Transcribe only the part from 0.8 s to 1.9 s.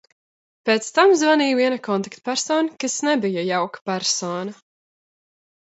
tam zvanīja viena